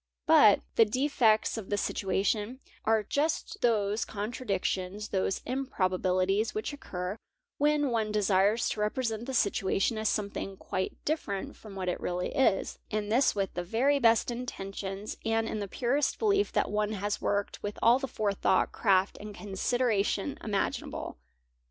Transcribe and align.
But 0.25 0.61
the 0.77 0.83
"defects 0.83 1.59
of 1.59 1.69
the 1.69 1.77
situation" 1.77 2.59
are 2.85 3.03
just 3.03 3.61
those 3.61 4.03
contra_ 4.03 4.43
dictions, 4.49 5.09
those 5.09 5.41
vmprobabilities, 5.41 6.55
which 6.55 6.73
occur 6.73 7.17
when 7.59 7.91
one 7.91 8.11
desires 8.11 8.67
to 8.69 8.79
represent 8.79 9.27
the 9.27 9.35
situation 9.35 9.99
as 9.99 10.09
something 10.09 10.57
quite 10.57 10.97
different 11.05 11.55
from 11.55 11.75
what 11.75 11.87
it 11.87 11.99
really 12.01 12.31
vs, 12.35 12.79
and 12.89 13.11
this 13.11 13.35
with 13.35 13.53
the 13.53 13.63
very 13.63 13.99
best 13.99 14.31
intentions 14.31 15.17
and 15.23 15.47
in 15.47 15.59
the 15.59 15.67
purest 15.67 16.17
belief 16.17 16.51
that 16.51 16.71
one 16.71 16.93
has 16.93 17.21
worked 17.21 17.61
with 17.61 17.77
all 17.83 17.99
the 17.99 18.07
forethought, 18.07 18.71
craft, 18.71 19.19
and 19.21 19.35
consideration 19.35 20.35
imaginable. 20.43 21.19